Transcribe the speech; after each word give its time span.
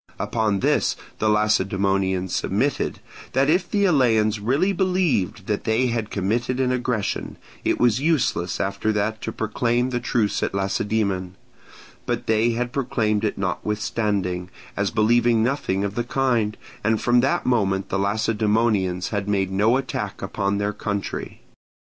Upon 0.17 0.61
this 0.61 0.95
the 1.19 1.29
Lacedaemonians 1.29 2.33
submitted, 2.33 3.01
that 3.33 3.51
if 3.51 3.69
the 3.69 3.85
Eleans 3.85 4.39
really 4.39 4.73
believed 4.73 5.45
that 5.45 5.63
they 5.65 5.89
had 5.89 6.09
committed 6.09 6.59
an 6.59 6.71
aggression, 6.71 7.37
it 7.63 7.79
was 7.79 7.99
useless 7.99 8.59
after 8.59 8.91
that 8.93 9.21
to 9.21 9.31
proclaim 9.31 9.91
the 9.91 9.99
truce 9.99 10.41
at 10.41 10.55
Lacedaemon; 10.55 11.35
but 12.07 12.25
they 12.25 12.53
had 12.53 12.73
proclaimed 12.73 13.23
it 13.23 13.37
notwithstanding, 13.37 14.49
as 14.75 14.89
believing 14.89 15.43
nothing 15.43 15.83
of 15.83 15.93
the 15.93 16.03
kind, 16.03 16.57
and 16.83 16.99
from 16.99 17.19
that 17.19 17.45
moment 17.45 17.89
the 17.89 17.99
Lacedaemonians 17.99 19.09
had 19.09 19.29
made 19.29 19.51
no 19.51 19.77
attack 19.77 20.23
upon 20.23 20.57
their 20.57 20.73
country. 20.73 21.43